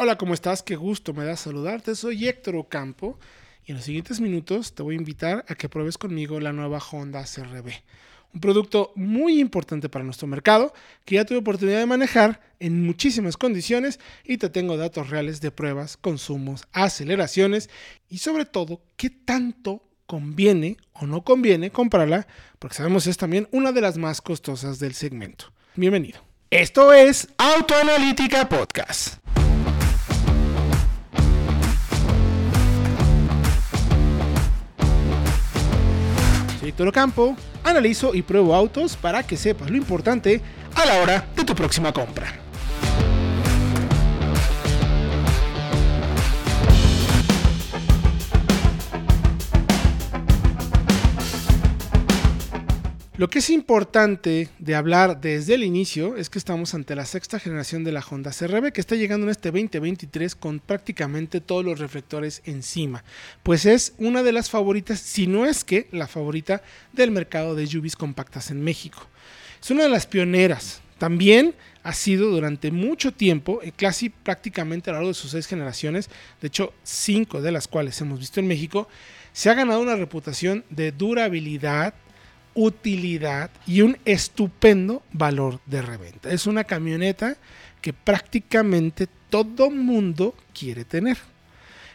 Hola, 0.00 0.16
¿cómo 0.16 0.32
estás? 0.32 0.62
Qué 0.62 0.76
gusto 0.76 1.12
me 1.12 1.24
da 1.24 1.34
saludarte. 1.34 1.96
Soy 1.96 2.28
Héctor 2.28 2.54
Ocampo 2.54 3.18
y 3.64 3.72
en 3.72 3.78
los 3.78 3.84
siguientes 3.84 4.20
minutos 4.20 4.72
te 4.72 4.84
voy 4.84 4.94
a 4.94 4.98
invitar 4.98 5.44
a 5.48 5.56
que 5.56 5.68
pruebes 5.68 5.98
conmigo 5.98 6.38
la 6.38 6.52
nueva 6.52 6.78
Honda 6.78 7.24
CRB. 7.24 7.72
Un 8.32 8.40
producto 8.40 8.92
muy 8.94 9.40
importante 9.40 9.88
para 9.88 10.04
nuestro 10.04 10.28
mercado 10.28 10.72
que 11.04 11.16
ya 11.16 11.24
tuve 11.24 11.38
oportunidad 11.38 11.80
de 11.80 11.86
manejar 11.86 12.40
en 12.60 12.86
muchísimas 12.86 13.36
condiciones 13.36 13.98
y 14.22 14.38
te 14.38 14.50
tengo 14.50 14.76
datos 14.76 15.10
reales 15.10 15.40
de 15.40 15.50
pruebas, 15.50 15.96
consumos, 15.96 16.62
aceleraciones 16.70 17.68
y 18.08 18.18
sobre 18.18 18.44
todo 18.44 18.80
qué 18.96 19.10
tanto 19.10 19.82
conviene 20.06 20.76
o 20.92 21.08
no 21.08 21.24
conviene 21.24 21.72
comprarla 21.72 22.28
porque 22.60 22.76
sabemos 22.76 23.08
es 23.08 23.16
también 23.16 23.48
una 23.50 23.72
de 23.72 23.80
las 23.80 23.98
más 23.98 24.20
costosas 24.20 24.78
del 24.78 24.94
segmento. 24.94 25.46
Bienvenido. 25.74 26.20
Esto 26.50 26.92
es 26.92 27.28
Autoanalítica 27.36 28.48
Podcast. 28.48 29.18
Víctor 36.78 36.94
Campo, 36.94 37.36
analizo 37.64 38.14
y 38.14 38.22
pruebo 38.22 38.54
autos 38.54 38.96
para 38.96 39.24
que 39.24 39.36
sepas 39.36 39.68
lo 39.68 39.76
importante 39.76 40.40
a 40.76 40.86
la 40.86 41.02
hora 41.02 41.26
de 41.34 41.42
tu 41.42 41.52
próxima 41.52 41.92
compra. 41.92 42.47
Lo 53.18 53.28
que 53.28 53.40
es 53.40 53.50
importante 53.50 54.48
de 54.60 54.76
hablar 54.76 55.20
desde 55.20 55.54
el 55.54 55.64
inicio 55.64 56.16
es 56.16 56.30
que 56.30 56.38
estamos 56.38 56.72
ante 56.74 56.94
la 56.94 57.04
sexta 57.04 57.40
generación 57.40 57.82
de 57.82 57.90
la 57.90 58.04
Honda 58.08 58.30
CRV 58.30 58.70
que 58.70 58.80
está 58.80 58.94
llegando 58.94 59.26
en 59.26 59.32
este 59.32 59.50
2023 59.50 60.36
con 60.36 60.60
prácticamente 60.60 61.40
todos 61.40 61.64
los 61.64 61.80
reflectores 61.80 62.42
encima. 62.44 63.02
Pues 63.42 63.66
es 63.66 63.94
una 63.98 64.22
de 64.22 64.30
las 64.30 64.50
favoritas, 64.50 65.00
si 65.00 65.26
no 65.26 65.46
es 65.46 65.64
que 65.64 65.88
la 65.90 66.06
favorita 66.06 66.62
del 66.92 67.10
mercado 67.10 67.56
de 67.56 67.66
SUVs 67.66 67.96
compactas 67.96 68.52
en 68.52 68.62
México. 68.62 69.04
Es 69.60 69.68
una 69.72 69.82
de 69.82 69.88
las 69.88 70.06
pioneras. 70.06 70.80
También 70.98 71.56
ha 71.82 71.94
sido 71.94 72.30
durante 72.30 72.70
mucho 72.70 73.10
tiempo, 73.10 73.58
eh, 73.64 73.72
casi 73.76 74.10
prácticamente 74.10 74.90
a 74.90 74.92
lo 74.92 74.98
largo 75.00 75.08
de 75.08 75.14
sus 75.14 75.32
seis 75.32 75.48
generaciones, 75.48 76.08
de 76.40 76.46
hecho 76.46 76.72
cinco 76.84 77.42
de 77.42 77.50
las 77.50 77.66
cuales 77.66 78.00
hemos 78.00 78.20
visto 78.20 78.38
en 78.38 78.46
México, 78.46 78.88
se 79.32 79.50
ha 79.50 79.54
ganado 79.54 79.80
una 79.80 79.96
reputación 79.96 80.64
de 80.70 80.92
durabilidad, 80.92 81.94
utilidad 82.58 83.50
y 83.68 83.82
un 83.82 83.98
estupendo 84.04 85.02
valor 85.12 85.60
de 85.66 85.80
reventa. 85.80 86.32
Es 86.32 86.48
una 86.48 86.64
camioneta 86.64 87.36
que 87.80 87.92
prácticamente 87.92 89.06
todo 89.30 89.70
mundo 89.70 90.34
quiere 90.58 90.84
tener. 90.84 91.18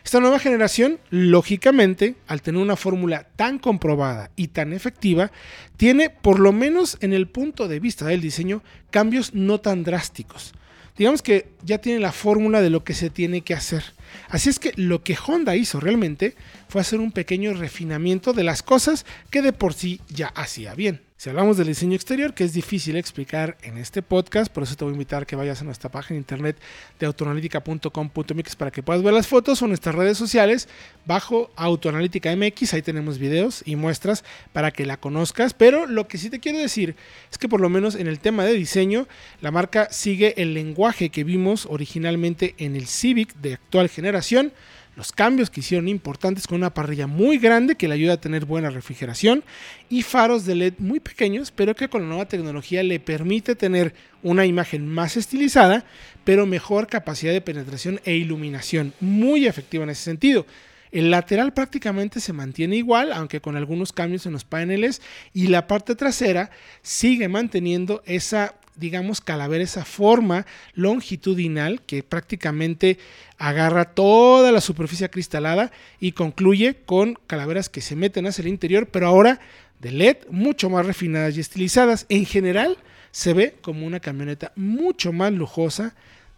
Esta 0.05 0.21
nueva 0.21 0.39
generación, 0.39 0.99
lógicamente, 1.09 2.15
al 2.27 2.41
tener 2.41 2.61
una 2.61 2.77
fórmula 2.77 3.27
tan 3.35 3.59
comprobada 3.59 4.31
y 4.37 4.47
tan 4.47 4.71
efectiva, 4.71 5.31
tiene, 5.75 6.09
por 6.09 6.39
lo 6.39 6.53
menos 6.53 6.97
en 7.01 7.11
el 7.11 7.27
punto 7.27 7.67
de 7.67 7.81
vista 7.81 8.05
del 8.05 8.21
diseño, 8.21 8.63
cambios 8.89 9.33
no 9.33 9.59
tan 9.59 9.83
drásticos. 9.83 10.53
Digamos 10.97 11.21
que 11.21 11.49
ya 11.63 11.79
tiene 11.79 11.99
la 11.99 12.11
fórmula 12.13 12.61
de 12.61 12.69
lo 12.69 12.85
que 12.85 12.93
se 12.93 13.09
tiene 13.09 13.41
que 13.41 13.53
hacer. 13.53 13.83
Así 14.29 14.49
es 14.49 14.59
que 14.59 14.71
lo 14.77 15.03
que 15.03 15.17
Honda 15.27 15.55
hizo 15.55 15.79
realmente 15.79 16.35
fue 16.73 16.81
hacer 16.81 16.99
un 16.99 17.11
pequeño 17.11 17.53
refinamiento 17.53 18.33
de 18.33 18.43
las 18.43 18.63
cosas 18.63 19.05
que 19.29 19.43
de 19.43 19.53
por 19.53 19.75
sí 19.75 20.01
ya 20.09 20.29
hacía 20.29 20.73
bien. 20.73 21.01
Si 21.17 21.29
hablamos 21.29 21.55
del 21.55 21.67
diseño 21.67 21.93
exterior, 21.93 22.33
que 22.33 22.45
es 22.45 22.51
difícil 22.51 22.95
explicar 22.95 23.59
en 23.61 23.77
este 23.77 24.01
podcast, 24.01 24.51
por 24.51 24.63
eso 24.63 24.75
te 24.75 24.83
voy 24.83 24.93
a 24.93 24.95
invitar 24.95 25.21
a 25.21 25.25
que 25.27 25.35
vayas 25.35 25.61
a 25.61 25.65
nuestra 25.65 25.91
página 25.91 26.15
de 26.15 26.21
internet 26.21 26.57
de 26.99 27.05
autoanalítica.com.mx 27.05 28.55
para 28.55 28.71
que 28.71 28.81
puedas 28.81 29.03
ver 29.03 29.13
las 29.13 29.27
fotos 29.27 29.61
o 29.61 29.67
nuestras 29.67 29.93
redes 29.93 30.17
sociales 30.17 30.67
bajo 31.05 31.51
Autoanalítica 31.55 32.35
MX. 32.35 32.73
Ahí 32.73 32.81
tenemos 32.81 33.19
videos 33.19 33.61
y 33.67 33.75
muestras 33.75 34.23
para 34.51 34.71
que 34.71 34.87
la 34.87 34.97
conozcas. 34.97 35.53
Pero 35.53 35.85
lo 35.85 36.07
que 36.07 36.17
sí 36.17 36.31
te 36.31 36.39
quiero 36.39 36.57
decir 36.57 36.95
es 37.31 37.37
que 37.37 37.47
por 37.47 37.61
lo 37.61 37.69
menos 37.69 37.93
en 37.93 38.07
el 38.07 38.19
tema 38.19 38.45
de 38.45 38.53
diseño, 38.53 39.07
la 39.41 39.51
marca 39.51 39.89
sigue 39.91 40.41
el 40.41 40.55
lenguaje 40.55 41.11
que 41.11 41.23
vimos 41.23 41.67
originalmente 41.69 42.55
en 42.57 42.75
el 42.75 42.87
Civic 42.87 43.35
de 43.35 43.53
actual 43.53 43.89
generación 43.89 44.53
los 44.95 45.11
cambios 45.11 45.49
que 45.49 45.61
hicieron 45.61 45.87
importantes 45.87 46.47
con 46.47 46.57
una 46.57 46.73
parrilla 46.73 47.07
muy 47.07 47.37
grande 47.37 47.75
que 47.75 47.87
le 47.87 47.95
ayuda 47.95 48.13
a 48.13 48.21
tener 48.21 48.45
buena 48.45 48.69
refrigeración 48.69 49.43
y 49.89 50.03
faros 50.03 50.45
de 50.45 50.55
LED 50.55 50.73
muy 50.77 50.99
pequeños, 50.99 51.51
pero 51.51 51.75
que 51.75 51.89
con 51.89 52.03
la 52.03 52.07
nueva 52.09 52.27
tecnología 52.27 52.83
le 52.83 52.99
permite 52.99 53.55
tener 53.55 53.93
una 54.21 54.45
imagen 54.45 54.87
más 54.87 55.17
estilizada, 55.17 55.85
pero 56.23 56.45
mejor 56.45 56.87
capacidad 56.87 57.33
de 57.33 57.41
penetración 57.41 57.99
e 58.05 58.15
iluminación, 58.15 58.93
muy 58.99 59.47
efectiva 59.47 59.83
en 59.83 59.89
ese 59.89 60.03
sentido. 60.03 60.45
El 60.91 61.09
lateral 61.09 61.53
prácticamente 61.53 62.19
se 62.19 62.33
mantiene 62.33 62.75
igual, 62.75 63.11
aunque 63.13 63.41
con 63.41 63.55
algunos 63.55 63.91
cambios 63.91 64.27
en 64.27 64.33
los 64.33 64.43
paneles, 64.43 65.01
y 65.33 65.47
la 65.47 65.65
parte 65.65 65.95
trasera 65.95 66.51
sigue 66.83 67.27
manteniendo 67.27 68.03
esa 68.05 68.53
digamos, 68.75 69.21
calavera, 69.21 69.63
esa 69.63 69.85
forma 69.85 70.45
longitudinal 70.73 71.81
que 71.81 72.03
prácticamente 72.03 72.97
agarra 73.37 73.85
toda 73.85 74.51
la 74.51 74.61
superficie 74.61 75.09
cristalada 75.09 75.71
y 75.99 76.13
concluye 76.13 76.77
con 76.85 77.17
calaveras 77.27 77.69
que 77.69 77.81
se 77.81 77.95
meten 77.95 78.25
hacia 78.25 78.41
el 78.41 78.47
interior, 78.47 78.87
pero 78.87 79.07
ahora 79.07 79.39
de 79.79 79.91
LED, 79.91 80.17
mucho 80.29 80.69
más 80.69 80.85
refinadas 80.85 81.35
y 81.35 81.41
estilizadas. 81.41 82.05
En 82.09 82.25
general, 82.25 82.77
se 83.11 83.33
ve 83.33 83.55
como 83.61 83.85
una 83.85 83.99
camioneta 83.99 84.53
mucho 84.55 85.11
más 85.11 85.31
lujosa, 85.33 85.93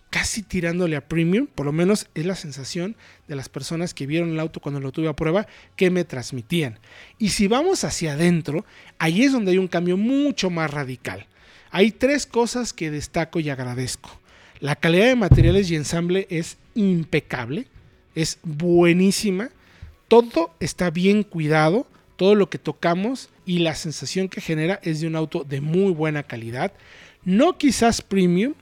casi 0.09 0.43
tirándole 0.43 0.95
a 0.95 1.07
premium, 1.07 1.45
por 1.47 1.65
lo 1.65 1.71
menos 1.71 2.07
es 2.15 2.25
la 2.25 2.35
sensación 2.35 2.95
de 3.27 3.35
las 3.35 3.49
personas 3.49 3.93
que 3.93 4.07
vieron 4.07 4.31
el 4.31 4.39
auto 4.39 4.59
cuando 4.59 4.79
lo 4.79 4.91
tuve 4.91 5.09
a 5.09 5.15
prueba 5.15 5.45
que 5.75 5.89
me 5.89 6.05
transmitían. 6.05 6.79
Y 7.19 7.29
si 7.29 7.47
vamos 7.47 7.83
hacia 7.83 8.13
adentro, 8.13 8.65
ahí 8.97 9.23
es 9.23 9.31
donde 9.31 9.51
hay 9.51 9.57
un 9.57 9.67
cambio 9.67 9.97
mucho 9.97 10.49
más 10.49 10.71
radical. 10.71 11.27
Hay 11.71 11.91
tres 11.91 12.25
cosas 12.25 12.73
que 12.73 12.91
destaco 12.91 13.39
y 13.39 13.49
agradezco. 13.49 14.09
La 14.59 14.75
calidad 14.75 15.07
de 15.07 15.15
materiales 15.15 15.69
y 15.69 15.75
ensamble 15.75 16.27
es 16.29 16.57
impecable, 16.75 17.67
es 18.15 18.39
buenísima, 18.43 19.49
todo 20.07 20.53
está 20.59 20.89
bien 20.89 21.23
cuidado, 21.23 21.87
todo 22.15 22.35
lo 22.35 22.49
que 22.49 22.57
tocamos 22.57 23.29
y 23.45 23.59
la 23.59 23.75
sensación 23.75 24.29
que 24.29 24.41
genera 24.41 24.79
es 24.83 25.01
de 25.01 25.07
un 25.07 25.15
auto 25.15 25.43
de 25.43 25.61
muy 25.61 25.91
buena 25.91 26.23
calidad, 26.23 26.71
no 27.25 27.57
quizás 27.57 28.01
premium, 28.01 28.53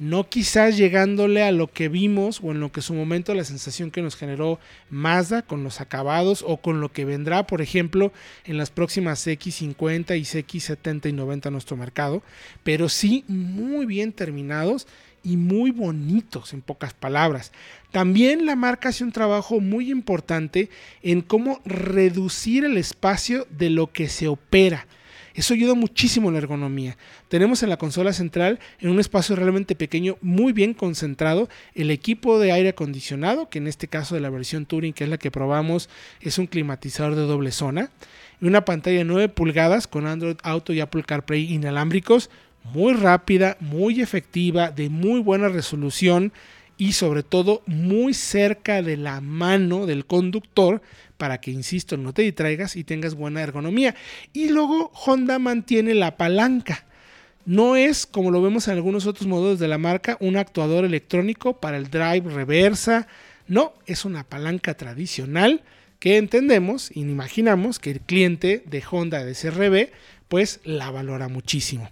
no 0.00 0.30
quizás 0.30 0.78
llegándole 0.78 1.42
a 1.42 1.52
lo 1.52 1.70
que 1.70 1.90
vimos 1.90 2.40
o 2.42 2.50
en 2.52 2.58
lo 2.58 2.72
que 2.72 2.80
su 2.80 2.94
momento 2.94 3.34
la 3.34 3.44
sensación 3.44 3.90
que 3.90 4.00
nos 4.00 4.16
generó 4.16 4.58
Mazda 4.88 5.42
con 5.42 5.62
los 5.62 5.82
acabados 5.82 6.42
o 6.44 6.56
con 6.56 6.80
lo 6.80 6.90
que 6.90 7.04
vendrá, 7.04 7.46
por 7.46 7.60
ejemplo, 7.60 8.10
en 8.44 8.56
las 8.56 8.70
próximas 8.70 9.26
X50 9.26 10.18
y 10.18 10.22
X70 10.22 11.10
y 11.10 11.12
90 11.12 11.50
a 11.50 11.52
nuestro 11.52 11.76
mercado, 11.76 12.22
pero 12.64 12.88
sí 12.88 13.24
muy 13.28 13.84
bien 13.84 14.12
terminados 14.12 14.88
y 15.22 15.36
muy 15.36 15.70
bonitos 15.70 16.54
en 16.54 16.62
pocas 16.62 16.94
palabras. 16.94 17.52
También 17.92 18.46
la 18.46 18.56
marca 18.56 18.88
hace 18.88 19.04
un 19.04 19.12
trabajo 19.12 19.60
muy 19.60 19.90
importante 19.90 20.70
en 21.02 21.20
cómo 21.20 21.60
reducir 21.66 22.64
el 22.64 22.78
espacio 22.78 23.46
de 23.50 23.68
lo 23.68 23.92
que 23.92 24.08
se 24.08 24.28
opera. 24.28 24.86
Eso 25.34 25.54
ayuda 25.54 25.74
muchísimo 25.74 26.28
en 26.28 26.34
la 26.34 26.40
ergonomía. 26.40 26.96
Tenemos 27.28 27.62
en 27.62 27.68
la 27.68 27.76
consola 27.76 28.12
central, 28.12 28.58
en 28.80 28.90
un 28.90 29.00
espacio 29.00 29.36
realmente 29.36 29.74
pequeño, 29.74 30.16
muy 30.20 30.52
bien 30.52 30.74
concentrado, 30.74 31.48
el 31.74 31.90
equipo 31.90 32.38
de 32.38 32.52
aire 32.52 32.70
acondicionado, 32.70 33.48
que 33.48 33.58
en 33.58 33.66
este 33.66 33.88
caso 33.88 34.14
de 34.14 34.20
la 34.20 34.30
versión 34.30 34.66
Touring, 34.66 34.92
que 34.92 35.04
es 35.04 35.10
la 35.10 35.18
que 35.18 35.30
probamos, 35.30 35.88
es 36.20 36.38
un 36.38 36.46
climatizador 36.46 37.14
de 37.14 37.22
doble 37.22 37.52
zona, 37.52 37.90
y 38.40 38.46
una 38.46 38.64
pantalla 38.64 38.98
de 38.98 39.04
9 39.04 39.28
pulgadas 39.28 39.86
con 39.86 40.06
Android 40.06 40.36
Auto 40.42 40.72
y 40.72 40.80
Apple 40.80 41.04
CarPlay 41.04 41.52
inalámbricos, 41.52 42.30
muy 42.74 42.92
rápida, 42.92 43.56
muy 43.60 44.00
efectiva, 44.00 44.70
de 44.70 44.90
muy 44.90 45.20
buena 45.20 45.48
resolución 45.48 46.32
y 46.76 46.92
sobre 46.92 47.22
todo 47.22 47.62
muy 47.66 48.14
cerca 48.14 48.82
de 48.82 48.96
la 48.96 49.20
mano 49.20 49.86
del 49.86 50.06
conductor 50.06 50.82
para 51.20 51.38
que, 51.38 51.50
insisto, 51.50 51.98
no 51.98 52.14
te 52.14 52.22
distraigas 52.22 52.76
y 52.76 52.82
tengas 52.82 53.14
buena 53.14 53.42
ergonomía. 53.42 53.94
Y 54.32 54.48
luego 54.48 54.90
Honda 55.04 55.38
mantiene 55.38 55.94
la 55.94 56.16
palanca. 56.16 56.86
No 57.44 57.76
es, 57.76 58.06
como 58.06 58.30
lo 58.30 58.40
vemos 58.40 58.66
en 58.66 58.74
algunos 58.74 59.06
otros 59.06 59.28
modelos 59.28 59.58
de 59.58 59.68
la 59.68 59.76
marca, 59.76 60.16
un 60.20 60.38
actuador 60.38 60.86
electrónico 60.86 61.60
para 61.60 61.76
el 61.76 61.90
drive 61.90 62.22
reversa. 62.22 63.06
No, 63.46 63.74
es 63.84 64.06
una 64.06 64.24
palanca 64.24 64.74
tradicional 64.78 65.60
que 65.98 66.16
entendemos 66.16 66.90
y 66.90 67.00
imaginamos 67.00 67.78
que 67.78 67.90
el 67.90 68.00
cliente 68.00 68.62
de 68.64 68.82
Honda 68.90 69.22
de 69.22 69.34
CRB 69.34 69.90
pues 70.28 70.60
la 70.64 70.90
valora 70.90 71.28
muchísimo. 71.28 71.90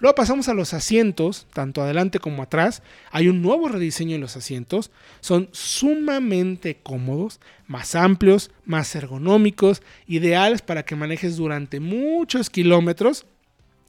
Luego 0.00 0.14
pasamos 0.14 0.48
a 0.48 0.54
los 0.54 0.72
asientos, 0.72 1.46
tanto 1.52 1.82
adelante 1.82 2.18
como 2.18 2.42
atrás. 2.42 2.82
Hay 3.10 3.28
un 3.28 3.42
nuevo 3.42 3.68
rediseño 3.68 4.14
en 4.14 4.22
los 4.22 4.34
asientos. 4.34 4.90
Son 5.20 5.50
sumamente 5.52 6.78
cómodos, 6.82 7.38
más 7.66 7.94
amplios, 7.94 8.50
más 8.64 8.94
ergonómicos, 8.94 9.82
ideales 10.06 10.62
para 10.62 10.84
que 10.84 10.96
manejes 10.96 11.36
durante 11.36 11.80
muchos 11.80 12.48
kilómetros. 12.48 13.26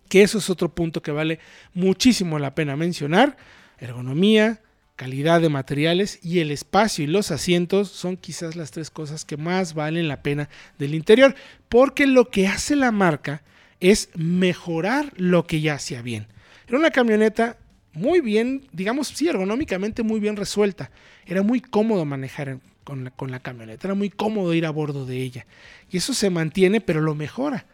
Que 0.09 0.21
eso 0.21 0.39
es 0.39 0.49
otro 0.49 0.75
punto 0.75 1.01
que 1.01 1.11
vale 1.11 1.39
muchísimo 1.73 2.39
la 2.39 2.55
pena 2.55 2.75
mencionar. 2.75 3.37
Ergonomía, 3.79 4.61
calidad 4.97 5.39
de 5.39 5.47
materiales 5.47 6.19
y 6.21 6.39
el 6.39 6.51
espacio 6.51 7.05
y 7.05 7.07
los 7.07 7.31
asientos 7.31 7.87
son 7.87 8.17
quizás 8.17 8.57
las 8.57 8.71
tres 8.71 8.89
cosas 8.89 9.23
que 9.23 9.37
más 9.37 9.73
valen 9.73 10.09
la 10.09 10.21
pena 10.21 10.49
del 10.77 10.93
interior, 10.93 11.35
porque 11.69 12.05
lo 12.05 12.29
que 12.29 12.47
hace 12.47 12.75
la 12.75 12.91
marca 12.91 13.43
es 13.81 14.09
mejorar 14.15 15.11
lo 15.17 15.45
que 15.45 15.59
ya 15.59 15.73
hacía 15.73 16.01
bien. 16.01 16.27
Era 16.67 16.77
una 16.77 16.91
camioneta 16.91 17.57
muy 17.93 18.21
bien, 18.21 18.67
digamos, 18.71 19.09
sí, 19.09 19.27
ergonómicamente 19.27 20.03
muy 20.03 20.19
bien 20.19 20.37
resuelta. 20.37 20.91
Era 21.25 21.43
muy 21.43 21.59
cómodo 21.59 22.05
manejar 22.05 22.59
con 22.85 23.03
la, 23.03 23.11
con 23.11 23.31
la 23.31 23.39
camioneta, 23.39 23.87
era 23.87 23.95
muy 23.95 24.09
cómodo 24.09 24.53
ir 24.53 24.65
a 24.65 24.69
bordo 24.69 25.05
de 25.05 25.17
ella. 25.17 25.45
Y 25.89 25.97
eso 25.97 26.13
se 26.13 26.29
mantiene, 26.29 26.79
pero 26.79 27.01
lo 27.01 27.15
mejora. 27.15 27.65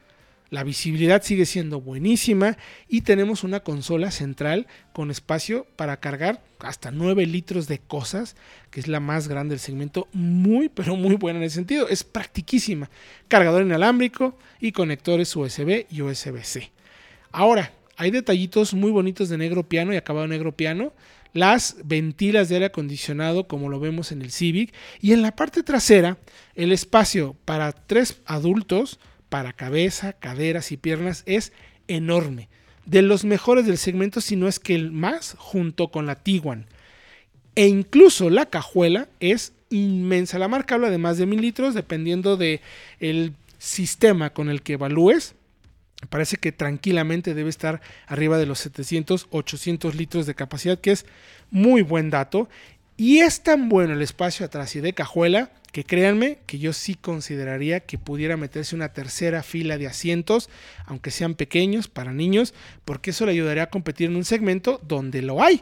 La 0.50 0.64
visibilidad 0.64 1.22
sigue 1.24 1.46
siendo 1.46 1.82
buenísima 1.82 2.58
y 2.88 3.02
tenemos 3.02 3.44
una 3.44 3.60
consola 3.62 4.12
central 4.12 4.68
con 4.94 5.12
espacio 5.12 5.68
para 5.76 6.00
cargar 6.00 6.44
hasta 6.60 6.92
9 6.92 7.26
litros 7.26 7.68
de 7.68 7.80
cosas, 7.80 8.36
que 8.72 8.80
es 8.80 8.88
la 8.88 9.00
más 9.00 9.28
grande 9.28 9.54
del 9.54 9.60
segmento, 9.60 10.08
muy 10.14 10.70
pero 10.70 10.96
muy 10.96 11.16
buena 11.16 11.40
en 11.40 11.46
ese 11.46 11.56
sentido, 11.56 11.90
es 11.90 12.04
practiquísima. 12.04 12.90
Cargador 13.28 13.64
inalámbrico 13.64 14.38
y 14.60 14.72
conectores 14.72 15.36
USB 15.36 15.86
y 15.90 16.02
USB-C. 16.02 16.72
Ahora, 17.32 17.74
hay 17.98 18.12
detallitos 18.12 18.74
muy 18.74 18.92
bonitos 18.92 19.28
de 19.28 19.38
negro 19.38 19.68
piano 19.68 19.92
y 19.92 19.98
acabado 19.98 20.28
negro 20.28 20.56
piano. 20.56 20.94
Las 21.34 21.78
ventilas 21.84 22.48
de 22.48 22.56
aire 22.56 22.66
acondicionado, 22.68 23.48
como 23.48 23.70
lo 23.70 23.80
vemos 23.80 24.12
en 24.12 24.22
el 24.22 24.32
Civic. 24.32 24.72
Y 25.02 25.14
en 25.14 25.24
la 25.24 25.36
parte 25.36 25.64
trasera, 25.64 26.18
el 26.56 26.72
espacio 26.72 27.36
para 27.44 27.72
tres 27.72 28.22
adultos 28.26 29.00
para 29.30 29.54
cabeza, 29.54 30.14
caderas 30.14 30.72
y 30.72 30.78
piernas 30.78 31.24
es 31.26 31.52
enorme. 31.88 32.50
De 32.86 33.02
los 33.02 33.26
mejores 33.26 33.66
del 33.66 33.78
segmento, 33.78 34.22
si 34.22 34.36
no 34.36 34.48
es 34.48 34.60
que 34.60 34.76
el 34.76 34.92
más, 34.92 35.36
junto 35.38 35.90
con 35.90 36.06
la 36.06 36.16
Tiguan. 36.16 36.68
E 37.56 37.68
incluso 37.68 38.30
la 38.30 38.46
cajuela 38.46 39.10
es 39.20 39.54
inmensa. 39.70 40.40
La 40.40 40.48
marca 40.48 40.76
habla 40.76 40.90
de 40.90 40.98
más 40.98 41.18
de 41.18 41.26
mil 41.26 41.42
litros, 41.42 41.74
dependiendo 41.74 42.38
del 42.38 42.62
el 43.00 43.34
sistema 43.58 44.32
con 44.32 44.50
el 44.50 44.62
que 44.62 44.74
evalúes. 44.74 45.36
Parece 46.10 46.38
que 46.38 46.52
tranquilamente 46.52 47.34
debe 47.34 47.50
estar 47.50 47.82
arriba 48.06 48.38
de 48.38 48.46
los 48.46 48.60
700, 48.60 49.28
800 49.32 49.96
litros 49.96 50.28
de 50.28 50.36
capacidad, 50.36 50.80
que 50.80 50.92
es 50.92 51.06
muy 51.50 51.82
buen 51.82 52.12
dato. 52.12 52.48
Y 52.98 53.20
es 53.20 53.44
tan 53.44 53.70
bueno 53.70 53.94
el 53.94 54.02
espacio 54.02 54.46
atrás 54.46 54.76
y 54.76 54.82
de 54.82 54.94
cajuela 54.94 55.52
que 55.72 55.84
créanme 55.84 56.40
que 56.48 56.58
yo 56.58 56.74
sí 56.74 56.96
consideraría 56.96 57.82
que 57.82 58.00
pudiera 58.00 58.38
meterse 58.38 58.76
una 58.76 58.94
tercera 58.94 59.44
fila 59.44 59.78
de 59.78 59.86
asientos, 59.86 60.50
aunque 60.86 61.12
sean 61.12 61.36
pequeños 61.36 61.88
para 61.88 62.12
niños, 62.12 62.56
porque 62.84 63.12
eso 63.12 63.28
le 63.28 63.34
ayudaría 63.34 63.64
a 63.64 63.70
competir 63.70 64.10
en 64.10 64.16
un 64.16 64.26
segmento 64.26 64.82
donde 64.88 65.22
lo 65.22 65.44
hay. 65.44 65.62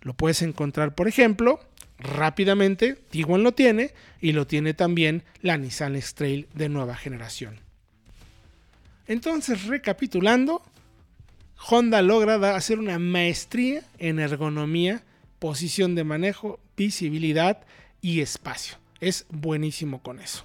Lo 0.00 0.14
puedes 0.14 0.42
encontrar, 0.42 0.96
por 0.96 1.06
ejemplo, 1.06 1.60
rápidamente, 1.98 2.96
Tiguan 3.10 3.44
lo 3.44 3.52
tiene 3.52 3.94
y 4.20 4.32
lo 4.32 4.48
tiene 4.48 4.74
también 4.74 5.22
la 5.40 5.56
Nissan 5.56 5.94
X-Trail 5.94 6.48
de 6.54 6.68
nueva 6.68 6.96
generación. 6.96 7.60
Entonces, 9.06 9.66
recapitulando, 9.66 10.62
Honda 11.68 12.02
logra 12.02 12.56
hacer 12.56 12.80
una 12.80 12.98
maestría 12.98 13.84
en 13.98 14.18
ergonomía, 14.18 15.04
posición 15.38 15.94
de 15.94 16.02
manejo, 16.02 16.58
visibilidad 16.76 17.60
y 18.00 18.20
espacio. 18.20 18.76
Es 19.00 19.26
buenísimo 19.30 20.02
con 20.02 20.20
eso. 20.20 20.44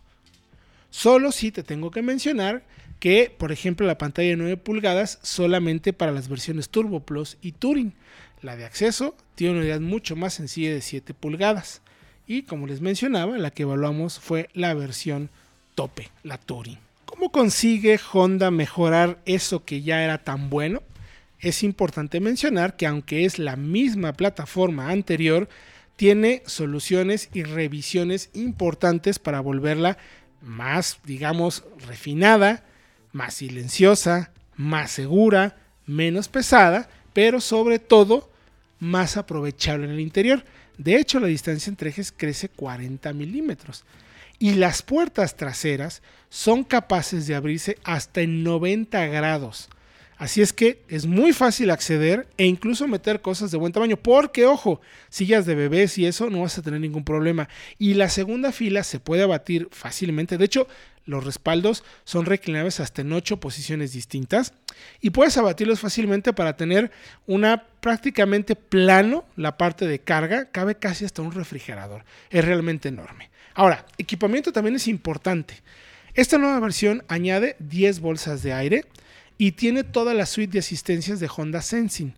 Solo 0.90 1.32
si 1.32 1.52
te 1.52 1.64
tengo 1.64 1.92
que 1.92 2.02
mencionar 2.02 2.64
que, 3.00 3.32
por 3.36 3.52
ejemplo, 3.52 3.86
la 3.86 3.98
pantalla 3.98 4.30
de 4.30 4.38
9 4.38 4.58
pulgadas 4.58 5.20
solamente 5.22 5.94
para 5.94 6.12
las 6.12 6.30
versiones 6.30 6.70
Turbo 6.70 7.02
Plus 7.02 7.38
y 7.42 7.52
Touring. 7.52 7.94
La 8.42 8.56
de 8.56 8.66
acceso 8.66 9.16
tiene 9.36 9.54
una 9.54 9.62
unidad 9.62 9.80
mucho 9.80 10.16
más 10.16 10.34
sencilla 10.34 10.74
de 10.74 10.82
7 10.82 11.14
pulgadas. 11.14 11.82
Y 12.26 12.44
como 12.44 12.68
les 12.68 12.82
mencionaba, 12.82 13.38
la 13.38 13.52
que 13.52 13.64
evaluamos 13.64 14.20
fue 14.20 14.50
la 14.54 14.74
versión 14.74 15.30
tope, 15.76 16.10
la 16.24 16.38
Touring. 16.38 16.80
¿Cómo 17.06 17.32
consigue 17.32 18.00
Honda 18.12 18.52
mejorar 18.52 19.20
eso 19.26 19.64
que 19.64 19.82
ya 19.82 20.04
era 20.04 20.18
tan 20.24 20.50
bueno? 20.50 20.84
Es 21.40 21.64
importante 21.64 22.20
mencionar 22.20 22.76
que 22.76 22.88
aunque 22.88 23.26
es 23.26 23.40
la 23.40 23.56
misma 23.56 24.14
plataforma 24.14 24.90
anterior, 24.90 25.48
tiene 25.98 26.44
soluciones 26.46 27.30
y 27.34 27.44
revisiones 27.44 28.30
importantes 28.34 29.20
para 29.20 29.42
volverla 29.42 29.98
más, 30.42 31.00
digamos, 31.04 31.66
refinada, 31.86 32.64
más 33.12 33.34
silenciosa, 33.34 34.32
más 34.56 34.92
segura, 34.92 35.58
menos 35.86 36.30
pesada, 36.30 36.88
pero 37.14 37.42
sobre 37.42 37.80
todo 37.80 38.30
más 38.80 39.18
aprovechable 39.18 39.86
en 39.86 39.92
el 39.92 40.00
interior. 40.00 40.46
De 40.78 40.96
hecho, 40.98 41.20
la 41.20 41.28
distancia 41.28 41.70
entre 41.72 41.90
ejes 41.90 42.14
crece 42.16 42.48
40 42.50 43.12
milímetros. 43.14 43.84
Y 44.38 44.54
las 44.54 44.84
puertas 44.84 45.36
traseras 45.36 46.04
son 46.30 46.64
capaces 46.64 47.26
de 47.26 47.34
abrirse 47.34 47.80
hasta 47.84 48.22
en 48.22 48.44
90 48.44 49.08
grados. 49.08 49.70
Así 50.18 50.42
es 50.42 50.52
que 50.52 50.82
es 50.88 51.06
muy 51.06 51.32
fácil 51.32 51.70
acceder 51.70 52.28
e 52.38 52.46
incluso 52.46 52.88
meter 52.88 53.22
cosas 53.22 53.52
de 53.52 53.58
buen 53.58 53.72
tamaño, 53.72 53.98
porque 53.98 54.46
ojo, 54.46 54.82
sillas 55.10 55.46
de 55.46 55.54
bebés 55.54 55.98
y 56.00 56.08
eso 56.08 56.30
no 56.32 56.42
vas 56.42 56.58
a 56.58 56.64
tener 56.64 56.80
ningún 56.80 57.04
problema. 57.04 57.48
Y 57.78 57.94
la 57.94 58.10
segunda 58.10 58.52
fila 58.52 58.84
se 58.84 59.00
puede 59.00 59.22
abatir 59.22 59.68
fácilmente. 59.72 60.40
De 60.40 60.46
hecho, 60.46 60.68
los 61.06 61.24
respaldos 61.24 61.84
son 62.04 62.26
reclinables 62.26 62.80
hasta 62.80 63.02
en 63.02 63.14
ocho 63.14 63.40
posiciones 63.40 63.94
distintas 63.94 64.54
y 65.02 65.12
puedes 65.12 65.38
abatirlos 65.38 65.80
fácilmente 65.80 66.34
para 66.34 66.58
tener 66.58 66.92
una 67.28 67.64
prácticamente 67.80 68.56
plano 68.56 69.24
la 69.36 69.56
parte 69.56 69.88
de 69.88 70.00
carga, 70.00 70.50
cabe 70.52 70.76
casi 70.76 71.06
hasta 71.06 71.22
un 71.22 71.32
refrigerador. 71.32 72.04
Es 72.32 72.44
realmente 72.44 72.90
enorme. 72.90 73.30
Ahora, 73.54 73.86
equipamiento 74.00 74.52
también 74.52 74.76
es 74.76 74.88
importante. 74.88 75.62
Esta 76.16 76.40
nueva 76.40 76.60
versión 76.60 77.04
añade 77.08 77.56
10 77.60 78.00
bolsas 78.00 78.42
de 78.42 78.54
aire 78.54 78.86
y 79.38 79.54
tiene 79.54 79.84
toda 79.84 80.14
la 80.14 80.26
suite 80.26 80.54
de 80.54 80.60
asistencias 80.60 81.20
de 81.20 81.30
Honda 81.36 81.62
Sensing, 81.62 82.14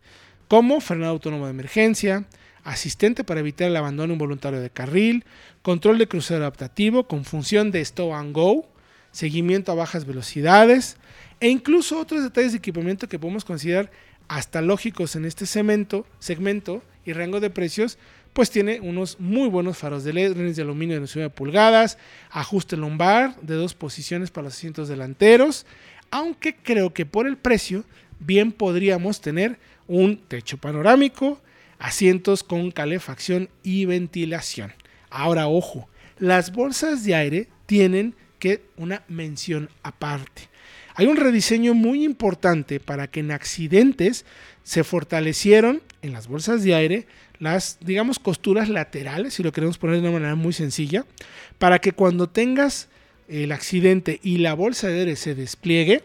como 0.47 0.81
frenado 0.81 1.11
autónomo 1.11 1.45
de 1.45 1.51
emergencia, 1.51 2.25
asistente 2.63 3.23
para 3.23 3.39
evitar 3.39 3.67
el 3.67 3.75
abandono 3.75 4.13
involuntario 4.13 4.59
de 4.59 4.69
carril, 4.69 5.25
control 5.61 5.97
de 5.97 6.07
crucero 6.07 6.41
adaptativo 6.41 7.07
con 7.07 7.25
función 7.25 7.71
de 7.71 7.81
stop 7.81 8.13
and 8.13 8.33
go, 8.33 8.67
seguimiento 9.11 9.71
a 9.71 9.75
bajas 9.75 10.05
velocidades 10.05 10.97
e 11.39 11.49
incluso 11.49 11.99
otros 11.99 12.23
detalles 12.23 12.51
de 12.51 12.57
equipamiento 12.59 13.07
que 13.07 13.19
podemos 13.19 13.45
considerar 13.45 13.91
hasta 14.27 14.61
lógicos 14.61 15.15
en 15.15 15.25
este 15.25 15.45
segmento, 15.45 16.05
segmento 16.19 16.83
y 17.05 17.13
rango 17.13 17.39
de 17.39 17.49
precios, 17.49 17.97
pues 18.33 18.51
tiene 18.51 18.79
unos 18.79 19.19
muy 19.19 19.49
buenos 19.49 19.77
faros 19.77 20.03
de 20.03 20.13
LED, 20.13 20.35
de 20.35 20.61
aluminio 20.61 21.01
de 21.01 21.07
9 21.13 21.31
pulgadas, 21.31 21.97
ajuste 22.29 22.77
lumbar 22.77 23.35
de 23.41 23.55
dos 23.55 23.73
posiciones 23.73 24.29
para 24.29 24.45
los 24.45 24.53
asientos 24.53 24.87
delanteros, 24.87 25.65
aunque 26.11 26.55
creo 26.55 26.93
que 26.93 27.05
por 27.05 27.27
el 27.27 27.37
precio 27.37 27.83
bien 28.19 28.51
podríamos 28.51 29.21
tener 29.21 29.59
un 29.87 30.17
techo 30.17 30.57
panorámico, 30.57 31.41
asientos 31.79 32.43
con 32.43 32.71
calefacción 32.71 33.49
y 33.63 33.85
ventilación. 33.85 34.73
Ahora, 35.09 35.47
ojo, 35.47 35.89
las 36.19 36.51
bolsas 36.51 37.03
de 37.03 37.15
aire 37.15 37.47
tienen 37.65 38.13
que 38.37 38.61
una 38.77 39.03
mención 39.07 39.69
aparte. 39.83 40.43
Hay 40.95 41.07
un 41.07 41.17
rediseño 41.17 41.73
muy 41.73 42.03
importante 42.03 42.79
para 42.79 43.07
que 43.07 43.21
en 43.21 43.31
accidentes 43.31 44.25
se 44.63 44.83
fortalecieron 44.83 45.81
en 46.01 46.13
las 46.13 46.27
bolsas 46.27 46.63
de 46.63 46.75
aire 46.75 47.07
las, 47.39 47.77
digamos, 47.79 48.19
costuras 48.19 48.67
laterales, 48.67 49.33
si 49.33 49.43
lo 49.43 49.53
queremos 49.53 49.77
poner 49.77 49.95
de 49.95 50.01
una 50.01 50.11
manera 50.11 50.35
muy 50.35 50.51
sencilla, 50.51 51.05
para 51.57 51.79
que 51.79 51.93
cuando 51.93 52.27
tengas 52.27 52.89
el 53.29 53.51
accidente 53.51 54.19
y 54.23 54.37
la 54.37 54.53
bolsa 54.53 54.87
de 54.87 54.99
aire 54.99 55.15
se 55.15 55.35
despliegue, 55.35 56.03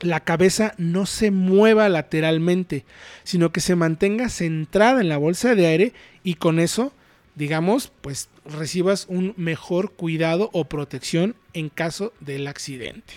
la 0.00 0.20
cabeza 0.20 0.74
no 0.78 1.06
se 1.06 1.30
mueva 1.30 1.88
lateralmente, 1.88 2.84
sino 3.22 3.52
que 3.52 3.60
se 3.60 3.76
mantenga 3.76 4.28
centrada 4.28 5.00
en 5.00 5.08
la 5.08 5.18
bolsa 5.18 5.54
de 5.54 5.66
aire 5.66 5.92
y 6.24 6.34
con 6.34 6.58
eso, 6.58 6.92
digamos, 7.34 7.92
pues 8.00 8.28
recibas 8.44 9.06
un 9.08 9.34
mejor 9.36 9.92
cuidado 9.92 10.50
o 10.52 10.64
protección 10.64 11.36
en 11.52 11.68
caso 11.68 12.12
del 12.20 12.46
accidente. 12.46 13.14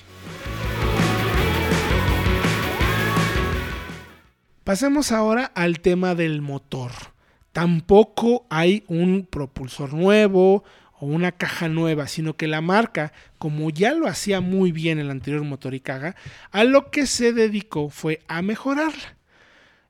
Pasemos 4.63 5.12
ahora 5.12 5.46
al 5.56 5.80
tema 5.80 6.16
del 6.16 6.42
motor. 6.42 6.92
Tampoco 7.52 8.46
hay 8.50 8.84
un 8.88 9.28
propulsor 9.30 9.94
nuevo, 9.94 10.63
una 11.03 11.31
caja 11.31 11.69
nueva, 11.69 12.07
sino 12.07 12.36
que 12.36 12.48
la 12.48 12.62
marca, 12.62 13.13
como 13.38 13.69
ya 13.69 13.93
lo 13.93 14.07
hacía 14.07 14.41
muy 14.41 14.72
bien 14.72 15.00
el 15.00 15.10
anterior 15.10 15.43
motor 15.43 15.74
Ikaga, 15.74 16.15
a 16.51 16.63
lo 16.63 16.91
que 16.91 17.07
se 17.07 17.33
dedicó 17.33 17.89
fue 17.89 18.22
a 18.27 18.41
mejorarla. 18.41 19.17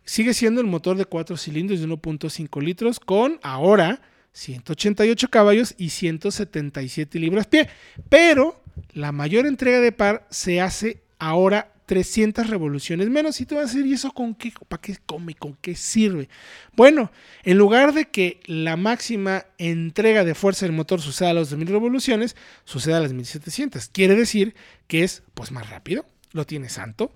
Sigue 0.05 0.34
siendo 0.34 0.62
el 0.62 0.67
motor 0.67 0.98
de 0.98 1.05
4 1.05 1.38
cilindros 1.38 1.79
de 1.79 1.88
1.5 1.88 2.62
litros 2.62 3.00
con 3.00 3.39
ahora 3.41 4.01
188 4.34 5.29
caballos 5.29 5.75
y 5.77 5.89
177 5.89 7.20
libras 7.20 7.48
pie, 7.48 7.70
pero 8.10 8.62
la 8.93 9.12
mayor 9.12 9.46
entrega 9.46 9.79
de 9.79 9.91
par 9.91 10.27
se 10.29 10.60
hace 10.60 11.01
ahora 11.20 11.73
300 11.86 12.50
revoluciones 12.50 13.10
menos. 13.10 13.40
Y 13.42 13.46
tú 13.46 13.56
vas 13.56 13.66
a 13.66 13.68
decir, 13.68 13.86
¿y 13.86 13.94
eso 13.94 14.12
con 14.12 14.36
qué? 14.36 14.54
¿Para 14.68 14.82
qué 14.82 14.98
come? 15.06 15.36
¿Con 15.36 15.56
qué 15.62 15.75
sirve? 15.75 16.30
Bueno, 16.75 17.12
en 17.44 17.58
lugar 17.58 17.94
de 17.94 18.06
que 18.06 18.40
la 18.46 18.75
máxima 18.75 19.46
entrega 19.58 20.24
de 20.24 20.36
fuerza 20.36 20.66
del 20.66 20.75
motor 20.75 21.02
suceda 21.02 21.32
a 21.32 21.34
las 21.34 21.50
2000 21.50 21.68
revoluciones, 21.70 22.36
sucede 22.66 22.96
a 22.96 23.00
las 23.00 23.13
1700. 23.13 23.90
Quiere 23.90 24.16
decir 24.16 24.56
que 24.88 25.04
es 25.04 25.24
pues 25.34 25.52
más 25.52 25.70
rápido, 25.70 26.06
lo 26.32 26.46
tiene 26.46 26.70
santo, 26.70 27.12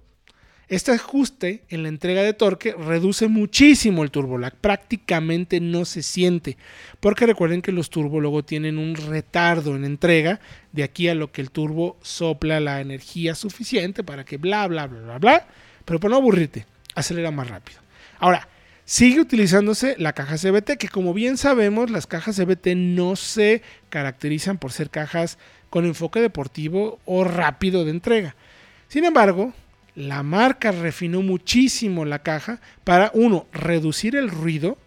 este 0.69 0.91
ajuste 0.91 1.63
en 1.69 1.83
la 1.83 1.89
entrega 1.89 2.23
de 2.23 2.33
torque 2.33 2.73
reduce 2.73 3.29
muchísimo 3.29 4.03
el 4.03 4.11
turbolag, 4.11 4.53
prácticamente 4.55 5.61
no 5.61 5.85
se 5.85 6.03
siente, 6.03 6.57
porque 6.99 7.25
recuerden 7.25 7.61
que 7.61 7.71
los 7.71 7.89
turbo 7.89 8.19
luego 8.19 8.43
tienen 8.43 8.77
un 8.77 8.95
retardo 8.95 9.75
en 9.75 9.85
entrega 9.85 10.41
de 10.73 10.83
aquí 10.83 11.07
a 11.07 11.15
lo 11.15 11.31
que 11.31 11.41
el 11.41 11.51
turbo 11.51 11.97
sopla 12.01 12.59
la 12.59 12.81
energía 12.81 13.33
suficiente 13.33 14.03
para 14.03 14.25
que 14.25 14.37
bla 14.37 14.67
bla 14.67 14.87
bla 14.87 14.99
bla 14.99 15.17
bla, 15.19 15.47
pero 15.85 16.01
para 16.01 16.11
no 16.11 16.17
aburrirte, 16.17 16.65
acelera 16.95 17.31
más 17.31 17.47
rápido. 17.47 17.79
Ahora, 18.19 18.49
sigue 18.83 19.21
utilizándose 19.21 19.95
la 19.97 20.11
caja 20.11 20.35
CBT, 20.35 20.77
que 20.77 20.89
como 20.89 21.13
bien 21.13 21.37
sabemos, 21.37 21.89
las 21.91 22.07
cajas 22.07 22.35
CBT 22.35 22.75
no 22.75 23.15
se 23.15 23.61
caracterizan 23.89 24.57
por 24.57 24.73
ser 24.73 24.89
cajas 24.89 25.37
con 25.69 25.85
enfoque 25.85 26.19
deportivo 26.19 26.99
o 27.05 27.23
rápido 27.23 27.85
de 27.85 27.91
entrega. 27.91 28.35
Sin 28.89 29.05
embargo, 29.05 29.53
la 29.97 30.21
marca 30.21 30.71
refinó 30.71 31.23
muchísimo 31.23 32.05
la 32.05 32.19
caja 32.19 32.61
para, 32.83 33.09
uno, 33.15 33.47
reducir 33.51 34.15
el 34.15 34.29
ruido 34.29 34.77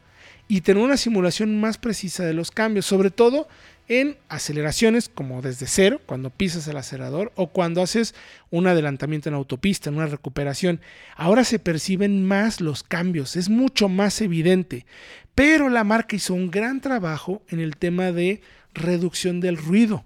y 0.47 0.61
tener 0.61 0.85
una 0.85 0.97
simulación 0.97 1.61
más 1.61 1.79
precisa 1.79 2.25
de 2.25 2.33
los 2.33 2.53
cambios, 2.53 2.87
sobre 2.87 3.11
todo 3.11 3.49
en 3.89 4.19
aceleraciones 4.29 5.09
como 5.09 5.43
desde 5.43 5.67
cero, 5.67 6.01
cuando 6.07 6.31
pisas 6.31 6.69
el 6.69 6.77
acelerador, 6.77 7.33
o 7.35 7.49
cuando 7.49 7.83
haces 7.83 8.15
un 8.51 8.69
adelantamiento 8.69 9.29
en 9.29 9.35
autopista, 9.35 9.91
en 9.91 9.97
una 9.97 10.07
recuperación. 10.07 10.81
Ahora 11.17 11.43
se 11.43 11.59
perciben 11.59 12.25
más 12.25 12.61
los 12.61 12.85
cambios, 12.85 13.35
es 13.35 13.49
mucho 13.49 13.89
más 13.89 14.21
evidente. 14.21 14.87
Pero 15.35 15.71
la 15.71 15.83
marca 15.83 16.15
hizo 16.15 16.35
un 16.35 16.53
gran 16.53 16.81
trabajo 16.81 17.43
en 17.49 17.59
el 17.59 17.77
tema 17.77 18.13
de 18.13 18.43
reducción 18.75 19.41
del 19.41 19.57
ruido. 19.57 20.05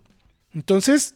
Entonces, 0.54 1.14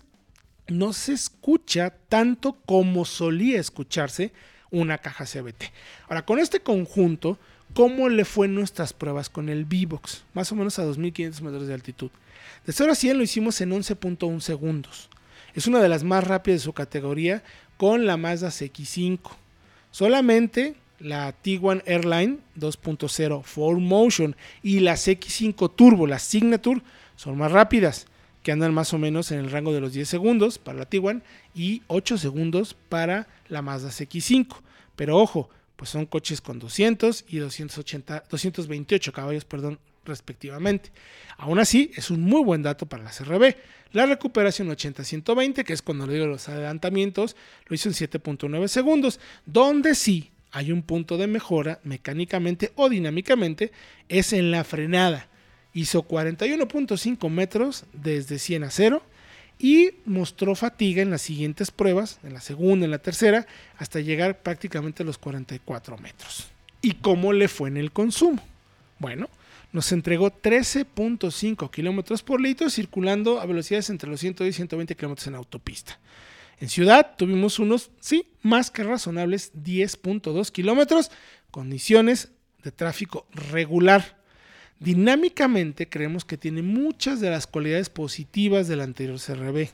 no 0.68 0.92
se 0.92 1.12
escucha 1.12 1.90
tanto 2.08 2.58
como 2.66 3.04
solía 3.04 3.58
escucharse 3.58 4.32
una 4.70 4.98
caja 4.98 5.24
CBT. 5.24 5.64
Ahora, 6.08 6.24
con 6.24 6.38
este 6.38 6.60
conjunto, 6.60 7.38
¿cómo 7.74 8.08
le 8.08 8.24
fue 8.24 8.48
nuestras 8.48 8.92
pruebas 8.92 9.30
con 9.30 9.48
el 9.48 9.64
V-Box? 9.64 10.24
Más 10.34 10.52
o 10.52 10.54
menos 10.54 10.78
a 10.78 10.84
2500 10.84 11.42
metros 11.42 11.66
de 11.66 11.74
altitud. 11.74 12.10
De 12.66 12.72
0 12.72 12.92
a 12.92 12.94
100 12.94 13.16
lo 13.16 13.22
hicimos 13.22 13.60
en 13.60 13.70
11.1 13.70 14.40
segundos. 14.40 15.08
Es 15.54 15.66
una 15.66 15.80
de 15.80 15.88
las 15.88 16.04
más 16.04 16.24
rápidas 16.24 16.60
de 16.60 16.64
su 16.64 16.72
categoría 16.74 17.42
con 17.76 18.06
la 18.06 18.16
Mazda 18.16 18.48
CX5. 18.48 19.20
Solamente 19.90 20.74
la 21.00 21.32
Tiguan 21.32 21.82
Airline 21.86 22.40
2.0 22.58 23.42
4 23.54 23.80
Motion 23.80 24.36
y 24.62 24.80
la 24.80 24.94
CX5 24.94 25.74
Turbo, 25.74 26.06
la 26.06 26.18
Signature, 26.18 26.82
son 27.16 27.38
más 27.38 27.52
rápidas 27.52 28.06
que 28.42 28.52
andan 28.52 28.72
más 28.74 28.94
o 28.94 28.98
menos 28.98 29.30
en 29.32 29.38
el 29.40 29.50
rango 29.50 29.72
de 29.72 29.80
los 29.80 29.92
10 29.92 30.08
segundos 30.08 30.58
para 30.58 30.78
la 30.78 30.86
Tiguan 30.86 31.22
y 31.54 31.82
8 31.88 32.18
segundos 32.18 32.74
para 32.88 33.28
la 33.48 33.62
Mazda 33.62 33.90
CX5. 33.90 34.56
Pero 34.96 35.18
ojo, 35.18 35.50
pues 35.76 35.90
son 35.90 36.06
coches 36.06 36.40
con 36.40 36.58
200 36.58 37.24
y 37.28 37.38
280, 37.38 38.24
228 38.30 39.12
caballos, 39.12 39.44
perdón, 39.44 39.78
respectivamente. 40.04 40.90
Aún 41.36 41.58
así, 41.58 41.92
es 41.94 42.10
un 42.10 42.20
muy 42.22 42.42
buen 42.42 42.62
dato 42.62 42.86
para 42.86 43.04
la 43.04 43.10
CRB. 43.10 43.54
La 43.92 44.06
recuperación 44.06 44.68
80-120, 44.68 45.64
que 45.64 45.72
es 45.72 45.82
cuando 45.82 46.06
le 46.06 46.14
digo 46.14 46.26
los 46.26 46.48
adelantamientos, 46.48 47.36
lo 47.66 47.74
hizo 47.74 47.88
en 47.88 47.94
7.9 47.94 48.68
segundos, 48.68 49.20
donde 49.46 49.94
sí 49.94 50.30
hay 50.50 50.72
un 50.72 50.82
punto 50.82 51.16
de 51.16 51.26
mejora 51.26 51.80
mecánicamente 51.84 52.72
o 52.74 52.88
dinámicamente, 52.88 53.70
es 54.08 54.32
en 54.32 54.50
la 54.50 54.64
frenada 54.64 55.28
hizo 55.74 56.06
41.5 56.06 57.30
metros 57.30 57.84
desde 57.92 58.38
100 58.38 58.64
a 58.64 58.70
0 58.70 59.02
y 59.58 59.90
mostró 60.04 60.54
fatiga 60.54 61.02
en 61.02 61.10
las 61.10 61.22
siguientes 61.22 61.70
pruebas, 61.70 62.20
en 62.22 62.32
la 62.32 62.40
segunda, 62.40 62.84
en 62.84 62.90
la 62.90 62.98
tercera, 62.98 63.46
hasta 63.76 64.00
llegar 64.00 64.42
prácticamente 64.42 65.02
a 65.02 65.06
los 65.06 65.18
44 65.18 65.98
metros. 65.98 66.48
¿Y 66.80 66.94
cómo 66.94 67.32
le 67.32 67.48
fue 67.48 67.68
en 67.68 67.76
el 67.76 67.90
consumo? 67.90 68.42
Bueno, 68.98 69.28
nos 69.72 69.92
entregó 69.92 70.30
13.5 70.30 71.70
kilómetros 71.70 72.22
por 72.22 72.40
litro 72.40 72.70
circulando 72.70 73.40
a 73.40 73.46
velocidades 73.46 73.90
entre 73.90 74.08
los 74.08 74.20
110 74.20 74.54
y 74.54 74.56
120 74.56 74.96
kilómetros 74.96 75.26
en 75.26 75.34
autopista. 75.34 75.98
En 76.60 76.68
ciudad 76.68 77.14
tuvimos 77.16 77.58
unos, 77.58 77.90
sí, 78.00 78.26
más 78.42 78.70
que 78.70 78.82
razonables 78.82 79.52
10.2 79.54 80.50
kilómetros, 80.50 81.10
condiciones 81.50 82.30
de 82.62 82.72
tráfico 82.72 83.26
regular. 83.32 84.17
Dinámicamente 84.80 85.88
creemos 85.88 86.24
que 86.24 86.36
tiene 86.36 86.62
muchas 86.62 87.20
de 87.20 87.30
las 87.30 87.46
cualidades 87.46 87.90
positivas 87.90 88.68
del 88.68 88.80
anterior 88.80 89.18
CRB, 89.18 89.70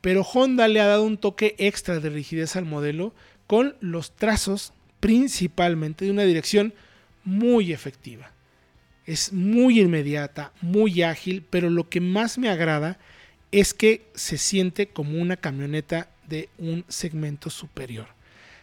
pero 0.00 0.22
Honda 0.22 0.68
le 0.68 0.80
ha 0.80 0.86
dado 0.86 1.04
un 1.04 1.16
toque 1.16 1.54
extra 1.58 1.98
de 1.98 2.10
rigidez 2.10 2.56
al 2.56 2.66
modelo 2.66 3.14
con 3.46 3.76
los 3.80 4.14
trazos 4.14 4.74
principalmente 5.00 6.04
de 6.04 6.10
una 6.10 6.24
dirección 6.24 6.74
muy 7.24 7.72
efectiva. 7.72 8.30
Es 9.06 9.32
muy 9.32 9.80
inmediata, 9.80 10.52
muy 10.60 11.02
ágil, 11.02 11.44
pero 11.48 11.70
lo 11.70 11.88
que 11.88 12.00
más 12.00 12.38
me 12.38 12.48
agrada 12.48 12.98
es 13.52 13.74
que 13.74 14.06
se 14.14 14.36
siente 14.38 14.88
como 14.88 15.20
una 15.20 15.36
camioneta 15.36 16.08
de 16.28 16.48
un 16.58 16.84
segmento 16.88 17.50
superior. 17.50 18.08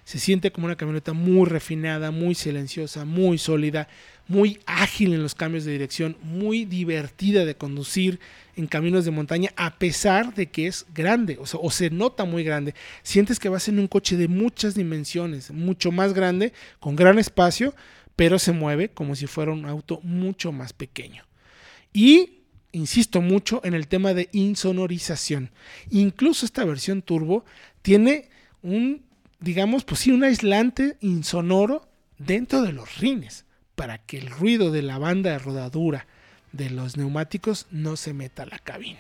Se 0.04 0.20
siente 0.20 0.52
como 0.52 0.66
una 0.66 0.76
camioneta 0.76 1.14
muy 1.14 1.48
refinada, 1.48 2.12
muy 2.12 2.36
silenciosa, 2.36 3.06
muy 3.06 3.38
sólida, 3.38 3.88
muy 4.32 4.60
ágil 4.66 5.14
en 5.14 5.22
los 5.22 5.36
cambios 5.36 5.66
de 5.66 5.74
dirección, 5.74 6.16
muy 6.24 6.64
divertida 6.64 7.44
de 7.44 7.56
conducir 7.56 8.20
en 8.56 8.66
caminos 8.66 9.04
de 9.04 9.12
montaña, 9.12 9.52
a 9.58 9.78
pesar 9.78 10.34
de 10.34 10.50
que 10.50 10.68
es 10.68 10.86
grande, 10.96 11.38
o, 11.38 11.72
se 11.72 11.90
nota 11.90 12.24
muy 12.24 12.46
grande. 12.46 12.74
Sientes 13.04 13.40
que 13.40 13.50
vas 13.50 13.68
en 13.68 13.78
un 13.78 13.88
coche 13.88 14.16
de 14.16 14.30
muchas 14.30 14.74
dimensiones, 14.74 15.52
mucho 15.52 15.92
más 15.92 16.14
grande, 16.14 16.54
con 16.80 16.96
gran 16.96 17.20
espacio, 17.20 17.76
pero 18.16 18.40
se 18.40 18.54
mueve 18.54 18.90
como 18.90 19.16
si 19.16 19.28
fuera 19.28 19.52
un 19.52 19.66
auto 19.66 20.00
mucho 20.02 20.54
más 20.54 20.72
pequeño. 20.72 21.26
Y 21.92 22.44
insisto 22.72 23.20
mucho 23.20 23.60
en 23.66 23.74
el 23.74 23.90
tema 23.90 24.14
de 24.14 24.30
insonorización. 24.32 25.52
Incluso 25.90 26.46
esta 26.46 26.64
versión 26.64 27.02
turbo 27.02 27.44
tiene 27.82 28.30
un, 28.62 29.04
digamos, 29.42 29.84
pues 29.84 30.00
sí, 30.00 30.12
un 30.12 30.24
aislante 30.24 30.96
insonoro 31.02 31.90
dentro 32.18 32.62
de 32.62 32.72
los 32.72 32.98
rines 32.98 33.46
para 33.82 33.98
que 33.98 34.20
el 34.20 34.30
ruido 34.30 34.70
de 34.70 34.84
la 34.84 35.00
banda 35.00 35.32
de 35.32 35.40
rodadura 35.40 36.06
de 36.52 36.70
los 36.70 36.98
neumáticos 36.98 37.66
no 37.72 37.96
se 37.96 38.14
meta 38.14 38.44
a 38.44 38.46
la 38.46 38.60
cabina. 38.60 39.00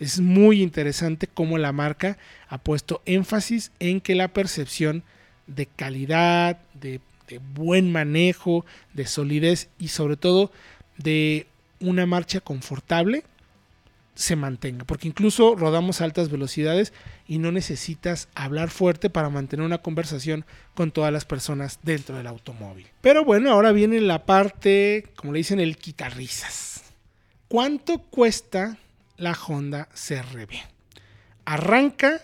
Es 0.00 0.18
muy 0.18 0.62
interesante 0.62 1.26
cómo 1.26 1.58
la 1.58 1.72
marca 1.72 2.16
ha 2.48 2.56
puesto 2.56 3.02
énfasis 3.04 3.70
en 3.80 4.00
que 4.00 4.14
la 4.14 4.28
percepción 4.28 5.02
de 5.46 5.66
calidad, 5.66 6.58
de, 6.72 7.02
de 7.28 7.36
buen 7.36 7.92
manejo, 7.92 8.64
de 8.94 9.04
solidez 9.04 9.68
y 9.78 9.88
sobre 9.88 10.16
todo 10.16 10.50
de 10.96 11.46
una 11.78 12.06
marcha 12.06 12.40
confortable 12.40 13.24
se 14.14 14.36
mantenga, 14.36 14.84
porque 14.84 15.08
incluso 15.08 15.56
rodamos 15.56 16.00
a 16.00 16.04
altas 16.04 16.30
velocidades 16.30 16.92
y 17.26 17.38
no 17.38 17.50
necesitas 17.50 18.28
hablar 18.34 18.70
fuerte 18.70 19.10
para 19.10 19.28
mantener 19.28 19.66
una 19.66 19.82
conversación 19.82 20.44
con 20.74 20.92
todas 20.92 21.12
las 21.12 21.24
personas 21.24 21.80
dentro 21.82 22.16
del 22.16 22.26
automóvil. 22.26 22.86
Pero 23.00 23.24
bueno, 23.24 23.50
ahora 23.50 23.72
viene 23.72 24.00
la 24.00 24.24
parte, 24.24 25.10
como 25.16 25.32
le 25.32 25.38
dicen, 25.38 25.60
el 25.60 25.76
quitarrisas. 25.76 26.82
¿Cuánto 27.48 27.98
cuesta 27.98 28.78
la 29.16 29.32
Honda 29.32 29.88
CRB? 29.94 30.50
Arranca 31.44 32.20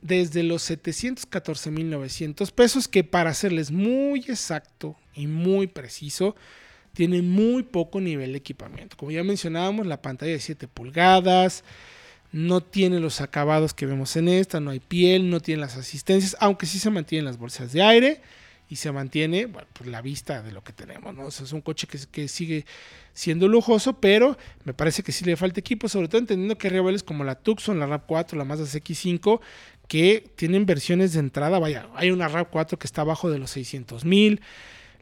desde 0.00 0.42
los 0.42 0.70
714.900 0.70 2.50
pesos, 2.52 2.88
que 2.88 3.04
para 3.04 3.32
serles 3.32 3.70
muy 3.70 4.20
exacto 4.20 4.96
y 5.14 5.26
muy 5.26 5.66
preciso, 5.66 6.36
tiene 6.94 7.22
muy 7.22 7.62
poco 7.62 8.00
nivel 8.00 8.32
de 8.32 8.38
equipamiento. 8.38 8.96
Como 8.96 9.10
ya 9.10 9.22
mencionábamos, 9.22 9.86
la 9.86 10.00
pantalla 10.00 10.32
de 10.32 10.40
7 10.40 10.68
pulgadas, 10.68 11.64
no 12.32 12.62
tiene 12.62 12.98
los 12.98 13.20
acabados 13.20 13.74
que 13.74 13.86
vemos 13.86 14.16
en 14.16 14.28
esta, 14.28 14.58
no 14.58 14.70
hay 14.70 14.80
piel, 14.80 15.30
no 15.30 15.40
tiene 15.40 15.60
las 15.60 15.76
asistencias, 15.76 16.36
aunque 16.40 16.66
sí 16.66 16.78
se 16.78 16.90
mantienen 16.90 17.24
las 17.24 17.38
bolsas 17.38 17.72
de 17.72 17.82
aire 17.82 18.22
y 18.68 18.76
se 18.76 18.90
mantiene 18.90 19.46
pues 19.48 19.88
la 19.88 20.02
vista 20.02 20.42
de 20.42 20.50
lo 20.50 20.64
que 20.64 20.72
tenemos. 20.72 21.14
¿no? 21.14 21.28
es 21.28 21.52
un 21.52 21.60
coche 21.60 21.86
que, 21.86 21.98
que, 22.10 22.26
sigue 22.26 22.66
siendo 23.12 23.46
lujoso, 23.46 24.00
pero 24.00 24.36
me 24.64 24.74
parece 24.74 25.02
que 25.02 25.12
sí 25.12 25.24
le 25.24 25.36
falta 25.36 25.60
equipo, 25.60 25.88
sobre 25.88 26.08
todo 26.08 26.18
entendiendo 26.18 26.58
que 26.58 26.66
hay 26.66 26.72
rivales 26.72 27.04
como 27.04 27.22
la 27.22 27.36
Tucson, 27.36 27.78
la 27.78 27.86
RAV4, 27.86 28.36
la 28.36 28.44
Mazda 28.44 28.64
CX5, 28.64 29.40
que 29.86 30.28
tienen 30.34 30.66
versiones 30.66 31.12
de 31.12 31.20
entrada. 31.20 31.60
Vaya, 31.60 31.88
hay 31.94 32.10
una 32.10 32.28
RAV4 32.28 32.78
que 32.78 32.86
está 32.86 33.02
abajo 33.02 33.30
de 33.30 33.38
los 33.38 33.50
600 33.50 34.04
mil, 34.04 34.40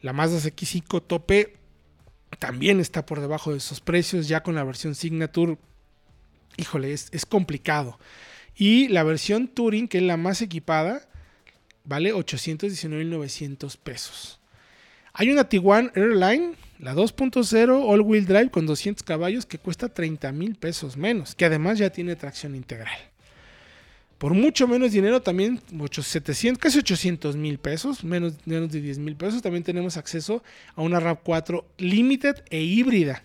la 0.01 0.13
Mazda 0.13 0.37
CX5 0.37 1.01
tope 1.07 1.62
también 2.43 2.81
está 2.81 3.05
por 3.05 3.21
debajo 3.21 3.51
de 3.51 3.59
esos 3.59 3.79
precios, 3.79 4.27
ya 4.27 4.43
con 4.43 4.53
la 4.53 4.65
versión 4.65 4.95
Signature, 4.95 5.57
híjole, 6.57 6.91
es, 6.91 7.25
complicado. 7.25 7.97
Y 8.53 8.89
la 8.89 9.03
versión 9.03 9.47
Touring, 9.47 9.87
que 9.87 9.99
es 9.99 10.03
la 10.03 10.17
más 10.17 10.41
equipada, 10.41 11.07
vale 11.85 12.13
819.900 12.13 13.77
pesos. 13.77 14.41
Hay 15.13 15.31
una 15.31 15.47
Tiguan 15.47 15.93
Airline, 15.95 16.55
la 16.79 16.93
2.0 16.93 17.81
all-wheel 17.81 18.25
drive 18.25 18.51
con 18.51 18.65
200 18.65 19.03
caballos 19.03 19.45
que 19.45 19.57
cuesta 19.57 19.87
30 19.87 20.33
mil 20.33 20.55
pesos 20.55 20.97
menos, 20.97 21.35
que 21.35 21.45
además 21.45 21.79
ya 21.79 21.91
tiene 21.91 22.17
tracción 22.17 22.55
integral. 22.55 23.12
Por 24.23 24.35
mucho 24.35 24.69
menos 24.69 24.93
dinero, 24.93 25.21
también 25.21 25.59
700, 25.91 26.57
casi 26.57 26.79
800 26.79 27.35
mil 27.35 27.57
pesos, 27.57 28.05
menos, 28.05 28.35
menos 28.45 28.71
de 28.71 28.79
10 28.79 28.99
mil 28.99 29.17
pesos, 29.17 29.41
también 29.41 29.65
tenemos 29.65 29.97
acceso 29.97 30.41
a 30.77 30.81
una 30.81 31.01
RAV4 31.01 31.65
Limited 31.77 32.35
e 32.49 32.61
híbrida, 32.61 33.21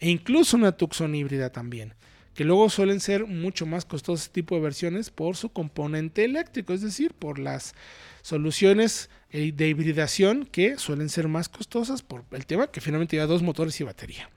e 0.00 0.10
incluso 0.10 0.56
una 0.56 0.72
Tucson 0.72 1.14
híbrida 1.14 1.50
también 1.50 1.94
que 2.34 2.42
luego 2.42 2.68
suelen 2.68 2.98
ser 2.98 3.28
mucho 3.28 3.64
más 3.64 3.84
costosos 3.84 4.22
este 4.22 4.42
tipo 4.42 4.56
de 4.56 4.62
versiones 4.62 5.10
por 5.10 5.36
su 5.36 5.50
componente 5.50 6.24
eléctrico, 6.24 6.72
es 6.72 6.80
decir, 6.80 7.14
por 7.14 7.38
las 7.38 7.76
soluciones 8.22 9.10
eh, 9.30 9.52
de 9.54 9.68
hibridación 9.68 10.46
que 10.50 10.78
suelen 10.78 11.10
ser 11.10 11.28
más 11.28 11.48
costosas 11.48 12.02
por 12.02 12.24
el 12.32 12.44
tema 12.44 12.72
que 12.72 12.80
finalmente 12.80 13.14
lleva 13.14 13.28
dos 13.28 13.44
motores 13.44 13.80
y 13.80 13.84
batería. 13.84 14.28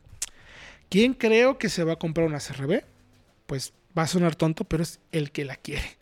¿Quién 0.92 1.16
creo 1.16 1.58
que 1.58 1.70
se 1.70 1.84
va 1.84 1.94
a 1.94 1.96
comprar 1.96 2.28
una 2.28 2.38
CRB? 2.38 2.84
Pues 3.48 3.74
va 3.98 4.04
a 4.04 4.08
sonar 4.08 4.36
tonto, 4.36 4.64
pero 4.64 4.84
es 4.84 5.00
el 5.12 5.32
que 5.32 5.46
la 5.46 5.56
quiere. 5.56 5.98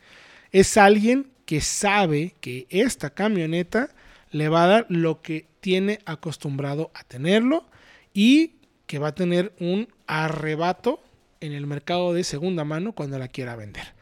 Es 0.52 0.78
alguien 0.78 1.32
que 1.46 1.62
sabe 1.62 2.36
que 2.42 2.68
esta 2.70 3.12
camioneta 3.12 3.90
le 4.32 4.50
va 4.50 4.64
a 4.64 4.68
dar 4.68 4.86
lo 4.90 5.22
que 5.22 5.48
tiene 5.62 6.00
acostumbrado 6.06 6.92
a 6.94 7.04
tenerlo 7.04 7.66
y 8.14 8.56
que 8.88 9.00
va 9.00 9.10
a 9.10 9.16
tener 9.16 9.54
un 9.60 9.88
arrebato 10.08 11.04
en 11.42 11.54
el 11.54 11.68
mercado 11.68 12.14
de 12.14 12.24
segunda 12.24 12.64
mano 12.64 12.94
cuando 12.94 13.20
la 13.20 13.28
quiera 13.28 13.56
vender. 13.56 13.94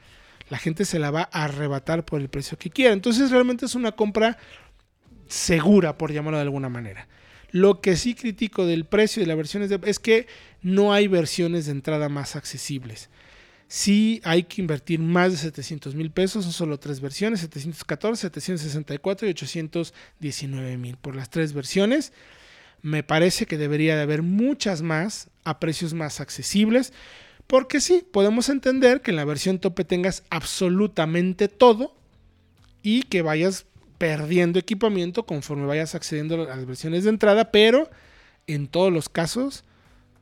La 0.49 0.57
gente 0.57 0.85
se 0.85 0.99
la 0.99 1.11
va 1.11 1.29
a 1.31 1.45
arrebatar 1.45 2.05
por 2.05 2.21
el 2.21 2.29
precio 2.29 2.57
que 2.57 2.69
quiera. 2.69 2.93
Entonces 2.93 3.31
realmente 3.31 3.65
es 3.65 3.75
una 3.75 3.93
compra 3.93 4.37
segura, 5.27 5.97
por 5.97 6.11
llamarlo 6.11 6.37
de 6.37 6.43
alguna 6.43 6.69
manera. 6.69 7.07
Lo 7.51 7.81
que 7.81 7.95
sí 7.95 8.15
critico 8.15 8.65
del 8.65 8.85
precio 8.85 9.21
de 9.21 9.27
las 9.27 9.37
versiones 9.37 9.69
de, 9.69 9.79
es 9.85 9.99
que 9.99 10.27
no 10.61 10.93
hay 10.93 11.07
versiones 11.07 11.65
de 11.65 11.71
entrada 11.71 12.09
más 12.09 12.35
accesibles. 12.35 13.09
Sí 13.75 14.21
hay 14.23 14.43
que 14.43 14.61
invertir 14.61 14.99
más 14.99 15.31
de 15.31 15.37
700 15.39 15.95
mil 15.95 16.11
pesos, 16.11 16.43
son 16.43 16.53
solo 16.53 16.77
tres 16.77 17.01
versiones, 17.01 17.39
714, 17.39 18.21
764 18.21 19.25
y 19.25 19.31
819 19.31 20.77
mil 20.77 20.95
por 20.95 21.15
las 21.15 21.31
tres 21.31 21.53
versiones. 21.53 22.13
Me 22.83 23.01
parece 23.01 23.47
que 23.47 23.57
debería 23.57 23.95
de 23.95 24.03
haber 24.03 24.21
muchas 24.21 24.83
más 24.83 25.31
a 25.43 25.59
precios 25.59 25.95
más 25.95 26.21
accesibles. 26.21 26.93
Porque 27.47 27.81
sí, 27.81 28.05
podemos 28.11 28.47
entender 28.49 29.01
que 29.01 29.09
en 29.09 29.17
la 29.17 29.25
versión 29.25 29.57
tope 29.57 29.85
tengas 29.85 30.21
absolutamente 30.29 31.47
todo 31.47 31.95
y 32.83 33.01
que 33.01 33.23
vayas 33.23 33.65
perdiendo 33.97 34.59
equipamiento 34.59 35.25
conforme 35.25 35.65
vayas 35.65 35.95
accediendo 35.95 36.43
a 36.43 36.55
las 36.57 36.67
versiones 36.67 37.05
de 37.05 37.09
entrada, 37.09 37.51
pero 37.51 37.89
en 38.45 38.67
todos 38.67 38.93
los 38.93 39.09
casos 39.09 39.63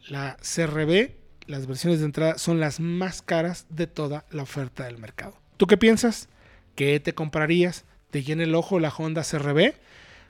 la 0.08 0.38
CRB, 0.38 1.20
las 1.51 1.67
versiones 1.67 2.00
de 2.00 2.05
entrada 2.05 2.38
son 2.38 2.60
las 2.60 2.79
más 2.79 3.22
caras 3.22 3.65
de 3.70 3.86
toda 3.86 4.25
la 4.31 4.43
oferta 4.43 4.86
del 4.86 4.98
mercado. 4.98 5.36
¿Tú 5.58 5.67
qué 5.67 5.77
piensas? 5.77 6.29
¿Qué 6.75 7.00
te 7.00 7.13
comprarías? 7.13 7.86
¿Te 8.10 8.24
llena 8.24 8.43
el 8.43 8.55
ojo 8.55 8.79
la 8.79 8.89
Honda 8.89 9.24
CRB? 9.24 9.75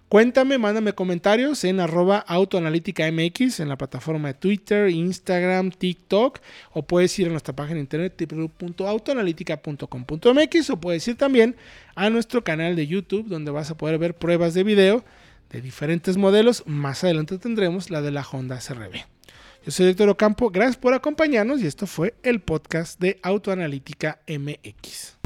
Cuéntame, 0.10 0.58
mándame 0.58 0.94
comentarios 0.94 1.64
en 1.64 1.80
arroba 1.80 2.18
autoanalítica 2.18 3.10
MX 3.10 3.62
en 3.62 3.70
la 3.70 3.78
plataforma 3.78 4.28
de 4.28 4.34
Twitter, 4.34 4.90
Instagram, 4.90 5.72
TikTok 5.72 6.40
o 6.74 6.84
puedes 6.84 7.18
ir 7.18 7.28
a 7.28 7.30
nuestra 7.30 7.56
página 7.56 7.76
de 7.76 7.82
internet 7.82 8.20
www.autoanalítica.com.mx 8.20 10.70
o 10.70 10.82
puedes 10.82 11.08
ir 11.08 11.16
también 11.16 11.56
a 11.96 12.10
nuestro 12.10 12.44
canal 12.44 12.76
de 12.76 12.88
YouTube 12.88 13.30
donde 13.30 13.52
vas 13.52 13.72
a 13.72 13.78
poder 13.78 13.98
ver 14.00 14.16
pruebas 14.16 14.54
de 14.54 14.64
video 14.64 15.06
de 15.50 15.62
diferentes 15.62 16.18
modelos. 16.18 16.64
Más 16.66 17.06
adelante 17.06 17.38
tendremos 17.38 17.90
la 17.90 18.02
de 18.02 18.12
la 18.12 18.26
Honda 18.30 18.60
CRB. 18.60 19.06
Yo 19.64 19.72
soy 19.72 19.90
Héctor 19.90 20.10
Ocampo, 20.10 20.50
gracias 20.50 20.78
por 20.78 20.96
acompañarnos 20.96 21.62
y 21.62 21.68
esto 21.68 21.86
fue 21.86 22.16
el 22.24 22.42
podcast 22.42 23.00
de 23.00 23.20
Autoanalítica 23.22 24.20
MX. 24.28 25.20